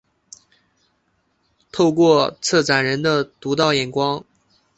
[1.71, 4.25] 透过策展人的独到眼光